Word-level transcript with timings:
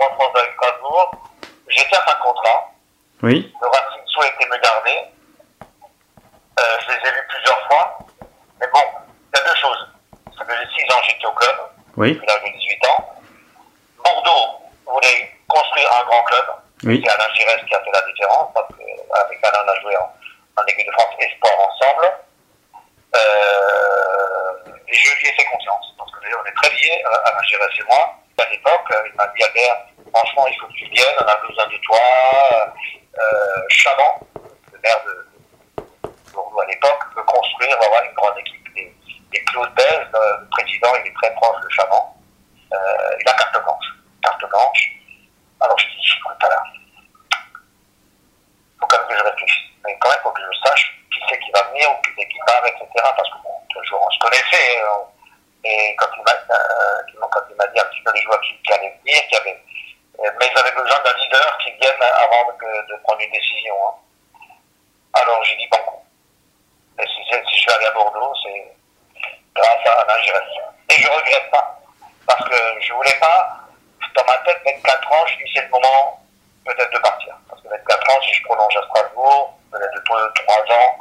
Jean-François 0.00 0.42
de 0.42 0.48
Strasbourg, 0.54 1.10
j'étais 1.68 1.96
un 1.96 2.14
contrat. 2.22 2.70
Oui. 3.22 3.52
Le 3.60 3.66
Racing 3.68 4.02
souhaitait 4.06 4.46
me 4.46 4.58
garder. 4.58 5.00
Euh, 6.58 6.62
je 6.80 6.88
les 6.88 7.08
ai 7.08 7.12
vus 7.12 7.26
plusieurs 7.28 7.66
fois. 7.66 7.98
Mais 8.60 8.66
bon, 8.72 8.80
il 9.34 9.38
y 9.38 9.40
a 9.40 9.44
deux 9.44 9.56
choses. 9.56 9.88
Ça 10.38 10.44
faisait 10.44 10.68
6 10.76 10.92
ans 10.94 11.00
que 11.00 11.06
j'étais 11.10 11.26
au 11.26 11.32
club, 11.32 11.56
Oui. 11.96 12.12
depuis 12.14 12.26
l'âge 12.26 12.42
de 12.44 12.58
18 12.58 12.86
ans. 12.86 13.14
Bordeaux 14.04 14.60
voulait 14.86 15.32
construire 15.48 15.92
un 16.00 16.04
grand 16.04 16.22
club. 16.24 16.44
Oui. 16.84 17.02
C'est 17.04 17.10
Alain 17.12 17.34
Giresse 17.34 17.64
qui 17.66 17.74
a 17.74 17.80
fait 17.82 17.90
la 17.92 18.00
différence, 18.02 18.52
parce 18.54 18.68
qu'avec 18.68 19.44
Alain, 19.44 19.58
on 19.66 19.68
a 19.70 19.80
joué 19.80 19.96
en, 19.96 20.12
en 20.62 20.64
équipe 20.66 20.86
de 20.86 20.92
France 20.92 21.14
Espoir 21.18 21.52
ensemble. 21.58 22.12
Euh, 23.16 24.72
et 24.88 24.94
je 24.94 25.10
lui 25.18 25.26
ai 25.28 25.32
fait 25.32 25.44
confiance, 25.50 25.86
parce 25.98 26.10
que 26.12 26.20
d'ailleurs, 26.22 26.40
on 26.44 26.48
est 26.48 26.54
très 26.54 26.70
liés, 26.70 27.02
Alain 27.24 27.42
Giresse 27.48 27.78
et 27.80 27.84
moi. 27.88 28.14
À 28.38 28.44
l'époque, 28.50 28.84
euh, 28.92 29.02
il 29.08 29.14
m'a 29.16 29.26
dit 29.28 29.42
Albert, 29.44 29.86
franchement, 30.12 30.46
il 30.46 30.54
faut 30.60 30.66
que 30.66 30.72
tu 30.74 30.84
viennes, 30.90 31.14
on 31.18 31.24
a 31.24 31.36
besoin 31.36 31.66
de 31.68 31.76
toi. 31.78 31.98
Euh, 33.18 33.62
Chaban, 33.70 34.20
le 34.74 34.78
maire 34.84 35.00
de 35.06 35.26
Bordeaux 36.34 36.60
à 36.60 36.66
l'époque, 36.66 37.00
veut 37.16 37.22
construire, 37.22 37.78
une 38.04 38.12
grande 38.14 38.36
équipe. 38.38 38.68
Et, 38.76 38.92
Claude 39.44 39.72
Bèze, 39.74 40.06
euh, 40.14 40.36
le 40.40 40.48
président, 40.50 40.88
il 41.02 41.06
est 41.08 41.14
très 41.14 41.32
proche 41.34 41.62
de 41.62 41.68
Chaban. 41.70 42.14
Euh, 42.74 43.16
il 43.20 43.26
a 43.26 43.32
carte 43.32 43.62
blanche. 43.62 43.86
Carte 44.22 44.46
blanche. 44.50 44.90
Alors 45.60 45.78
je 45.78 45.86
dis, 45.86 46.12
écoute, 46.18 46.44
Alain, 46.44 46.62
il 46.76 48.80
faut 48.80 48.86
quand 48.86 48.98
même 48.98 49.08
que 49.08 49.16
je 49.16 49.22
réfléchisse. 49.24 49.70
Mais 49.82 49.96
quand 49.98 50.10
même, 50.10 50.18
il 50.20 50.24
faut 50.24 50.30
que 50.32 50.42
je 50.42 50.68
sache 50.68 50.94
qui 51.10 51.20
c'est 51.26 51.38
qui 51.38 51.50
va 51.52 51.62
venir 51.70 51.90
ou 51.90 52.02
qui 52.02 52.10
c'est 52.18 52.28
qui 52.28 52.38
part, 52.46 52.66
etc. 52.66 52.84
Parce 52.94 53.30
que 53.30 53.38
bon, 53.42 53.54
toujours, 53.70 54.02
on 54.06 54.10
se 54.10 54.18
connaissait. 54.18 54.82
euh, 54.82 55.15
et 55.66 55.96
quand 55.96 56.06
il 56.16 56.22
m'a 56.22 56.32
euh, 56.32 57.28
quand 57.30 57.42
il 57.50 57.56
m'a 57.56 57.66
dit 57.66 57.80
un 57.80 57.84
petit 57.86 58.02
peu 58.02 58.12
les 58.14 58.22
joueurs 58.22 58.40
qui, 58.40 58.56
qui 58.62 58.72
allaient 58.72 58.96
venir, 59.04 59.22
euh, 60.20 60.30
mais 60.38 60.50
ils 60.50 60.58
avaient 60.58 60.72
besoin 60.72 60.98
d'un 61.04 61.12
leader 61.18 61.58
qui 61.58 61.72
vienne 61.72 62.00
avant 62.00 62.46
de, 62.52 62.96
prendre 63.02 63.20
une 63.20 63.32
décision. 63.32 63.74
hein. 63.88 63.94
Alors 65.14 65.42
j'ai 65.44 65.56
dit 65.56 65.68
banco. 65.68 66.02
Et 66.98 67.06
si, 67.06 67.20
je 67.30 67.56
suis 67.58 67.70
allé 67.72 67.86
à 67.86 67.90
Bordeaux, 67.90 68.32
c'est 68.42 68.72
grâce 69.54 69.86
à 69.86 70.00
Alain. 70.02 70.14
Et 70.88 70.94
je 70.94 71.08
regrette 71.08 71.50
pas. 71.50 71.80
Parce 72.26 72.48
que 72.48 72.56
je 72.80 72.92
voulais 72.92 73.18
pas, 73.20 73.60
dans 74.14 74.24
ma 74.24 74.36
tête, 74.38 74.60
24 74.64 75.12
ans, 75.12 75.26
je 75.26 75.36
dis 75.36 75.50
c'est 75.54 75.62
le 75.62 75.68
moment 75.68 76.22
peut-être 76.64 76.92
de 76.92 76.98
partir. 76.98 77.34
Parce 77.48 77.62
que 77.62 77.68
24 77.68 78.16
ans, 78.16 78.22
si 78.22 78.32
je 78.32 78.42
prolonge 78.44 78.76
à 78.76 78.82
Strasbourg, 78.82 79.58
peut-être 79.70 79.94
de 79.94 80.00
3 80.00 80.56
ans, 80.76 80.96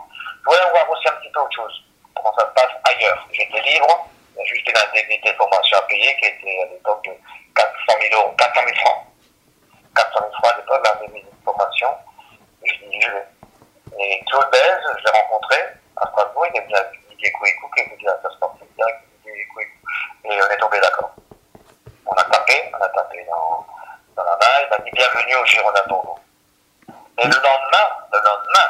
je 0.45 0.45
voulais 0.45 0.69
voir 0.71 0.89
aussi 0.89 1.07
un 1.07 1.13
petit 1.13 1.31
peu 1.31 1.39
autre 1.39 1.55
chose. 1.55 1.83
Comment 2.15 2.33
ça 2.37 2.47
se 2.47 2.53
passe 2.53 2.71
ailleurs. 2.83 3.27
J'étais 3.31 3.61
libre, 3.61 4.07
il 4.35 4.39
y 4.39 4.41
a 4.41 4.45
juste 4.45 4.67
une 4.67 4.77
indemnité 4.77 5.31
de 5.31 5.37
formation 5.37 5.77
à 5.77 5.81
payer 5.83 6.15
qui 6.19 6.25
était 6.27 6.54
à 6.65 6.73
l'époque 6.73 7.03
de 7.05 7.11
400 7.55 7.99
000 8.09 8.21
euros, 8.21 8.33
400 8.37 8.61
000 8.65 8.75
francs. 8.77 9.05
400 9.95 10.19
000 10.19 10.31
francs 10.33 10.53
à 10.53 10.57
l'époque, 10.57 10.81
l'indemnité 10.85 11.29
de 11.29 11.43
formation. 11.43 11.89
Et 12.63 12.69
je 12.69 12.85
dis, 12.89 13.01
je 13.01 13.11
vais. 13.11 13.25
Et 13.97 14.23
Claude 14.25 14.49
Bèze, 14.51 14.81
je 14.97 15.03
l'ai 15.05 15.11
rencontré 15.11 15.57
à 15.95 16.07
Strasbourg, 16.09 16.45
il 16.53 16.57
est 16.57 16.63
venu 16.63 16.75
avec 16.75 16.99
Didier 17.09 17.31
Kouikou, 17.31 17.69
qui 17.75 17.81
est 17.81 17.95
venu 17.95 18.09
à 18.09 18.19
sa 18.21 18.29
sportive 18.31 18.67
direct, 18.75 18.99
Didier 19.23 19.45
Kouikou. 19.53 19.77
Et 20.25 20.41
on 20.41 20.51
est 20.51 20.57
tombé 20.57 20.79
d'accord. 20.81 21.15
On 22.05 22.13
a 22.13 22.23
tapé, 22.23 22.71
on 22.73 22.83
a 22.83 22.89
tapé 22.89 23.25
dans, 23.29 23.65
dans 24.15 24.23
la 24.23 24.35
main, 24.37 24.53
il 24.63 24.69
m'a 24.69 24.77
dit 24.83 24.91
bienvenue 24.91 25.35
au 25.35 25.45
Girondin 25.45 25.81
de 25.83 25.89
Bordeaux. 25.89 26.19
Et 27.17 27.23
le 27.23 27.35
lendemain, 27.35 27.87
le 28.11 28.19
lendemain, 28.19 28.67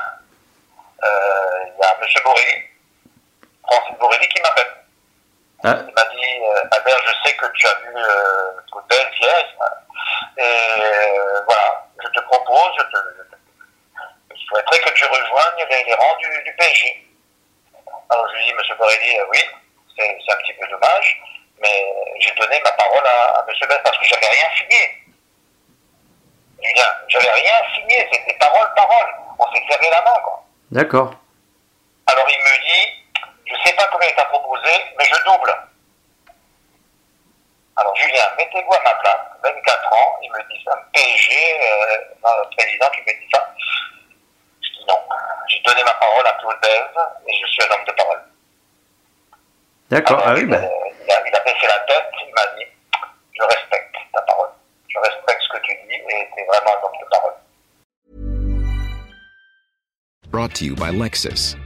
euh, 1.04 1.66
il 1.66 1.80
y 1.80 1.84
a 1.84 1.96
M. 2.00 2.24
Borelli, 2.24 2.64
Francis 3.68 3.98
Borelli, 4.00 4.28
qui 4.28 4.42
m'appelle. 4.42 4.76
Ah, 5.64 5.76
Il 5.88 5.94
m'a 5.94 6.04
dit, 6.14 6.40
euh, 6.44 6.55
Albert, 6.72 7.00
je 7.06 7.14
sais 7.30 7.36
que 7.36 7.46
tu 7.54 7.68
as 7.68 7.76
vu 7.76 7.94
euh, 7.96 8.52
toute 8.72 8.88
belle 8.88 9.10
pièce, 9.12 9.46
et 10.38 10.42
euh, 10.42 11.42
voilà, 11.46 11.86
je 12.04 12.08
te 12.10 12.20
propose, 12.26 12.72
je, 12.78 12.84
te, 12.84 12.98
je, 13.18 13.24
te- 13.24 14.36
je 14.36 14.46
souhaiterais 14.48 14.80
que 14.80 14.90
tu 14.94 15.06
rejoignes 15.06 15.66
les, 15.70 15.84
les 15.84 15.94
rangs 15.94 16.16
du, 16.18 16.44
du 16.44 16.54
PSG. 16.56 17.08
Alors 18.10 18.28
je 18.30 18.36
lui 18.38 18.46
dis, 18.46 18.54
Monsieur 18.54 18.76
Borelli, 18.76 19.20
euh, 19.20 19.26
oui, 19.32 19.40
c'est 19.98 20.34
un 20.34 20.38
petit 20.38 20.54
peu 20.54 20.68
dommage, 20.68 21.22
mais 21.60 21.94
j'ai 22.20 22.32
donné 22.36 22.60
ma 22.64 22.72
parole 22.72 23.06
à, 23.08 23.44
Monsieur 23.48 23.68
Bell 23.68 23.80
parce 23.84 23.98
que 23.98 24.06
j'avais 24.06 24.28
rien 24.28 24.48
signé. 24.58 25.02
Julien, 26.64 26.88
j'avais 27.10 27.32
rien 27.32 27.54
signé, 27.76 28.10
c'était 28.12 28.38
parole, 28.40 28.68
parole. 28.76 29.14
On 29.40 29.52
s'est 29.54 29.64
serré 29.70 29.90
la 29.90 30.02
main, 30.02 30.20
quoi. 30.24 30.44
d'accord. 30.72 31.12
Alors 32.08 32.26
il 32.30 32.38
me 32.40 32.58
dit, 32.64 33.04
je 33.46 33.56
sais 33.64 33.76
pas 33.76 33.88
combien 33.92 34.08
il 34.10 34.16
t'a 34.16 34.26
proposé, 34.26 34.72
mais 34.98 35.06
je 35.06 35.24
double. 35.26 35.54
Alors 37.78 37.96
Julien, 37.98 38.24
mettez-vous 38.38 38.74
à 38.74 38.82
ma 38.84 38.94
place, 38.96 39.20
24 39.44 39.94
ans, 39.94 40.18
il 40.24 40.32
me 40.32 40.40
dit 40.50 40.64
ça, 40.64 40.72
PSG, 40.94 41.32
euh, 41.60 41.98
le 42.24 42.56
président 42.56 42.88
qui 42.96 43.02
me 43.02 43.20
dit 43.20 43.30
ça. 43.34 43.54
Je 44.62 44.70
dis 44.80 44.86
non, 44.88 44.96
j'ai 45.50 45.60
donné 45.62 45.84
ma 45.84 45.94
parole 45.96 46.26
à 46.26 46.34
Claude 46.40 46.58
et 46.64 47.34
je 47.34 47.48
suis 47.48 47.64
un 47.70 47.76
homme 47.76 47.86
de 47.86 47.92
parole. 47.92 48.22
D'accord. 49.90 50.20
Alors, 50.20 50.30
Ah 50.30 50.34
oui, 50.36 50.42
il, 50.44 50.48
bah, 50.50 50.58
a- 50.58 50.62
il 50.62 51.12
a, 51.12 51.28
il 51.28 51.36
a 51.36 51.40
baissé 51.42 51.68
la 51.68 51.80
tête, 51.80 52.10
il 52.26 52.34
m'a 52.34 52.48
dit, 52.58 52.66
je 53.34 53.44
respecte 53.44 53.96
ta 54.14 54.22
parole, 54.22 54.50
je 54.88 54.98
respecte 55.00 55.42
ce 55.42 55.58
que 55.58 55.64
tu 55.66 55.76
dis 55.88 55.94
et 55.96 56.30
tu 56.34 56.40
es 56.42 56.46
vraiment 56.46 56.72
un 56.80 56.86
homme 56.86 56.98
de 57.02 57.06
parole. 57.12 57.34
Brought 60.32 60.54
to 60.56 60.66
you 60.66 60.76
by 60.76 60.92
Lexus. 60.92 61.56